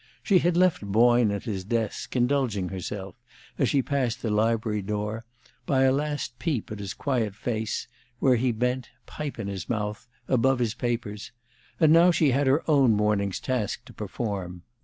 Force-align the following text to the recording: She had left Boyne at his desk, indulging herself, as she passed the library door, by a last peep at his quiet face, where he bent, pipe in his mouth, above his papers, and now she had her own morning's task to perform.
She 0.23 0.39
had 0.39 0.57
left 0.57 0.81
Boyne 0.83 1.29
at 1.29 1.43
his 1.43 1.63
desk, 1.63 2.15
indulging 2.15 2.69
herself, 2.69 3.13
as 3.59 3.69
she 3.69 3.83
passed 3.83 4.23
the 4.23 4.31
library 4.31 4.81
door, 4.81 5.25
by 5.67 5.83
a 5.83 5.91
last 5.91 6.39
peep 6.39 6.71
at 6.71 6.79
his 6.79 6.95
quiet 6.95 7.35
face, 7.35 7.85
where 8.17 8.35
he 8.35 8.51
bent, 8.51 8.89
pipe 9.05 9.37
in 9.37 9.47
his 9.47 9.69
mouth, 9.69 10.07
above 10.27 10.57
his 10.57 10.73
papers, 10.73 11.31
and 11.79 11.93
now 11.93 12.09
she 12.09 12.31
had 12.31 12.47
her 12.47 12.67
own 12.67 12.93
morning's 12.93 13.39
task 13.39 13.85
to 13.85 13.93
perform. 13.93 14.63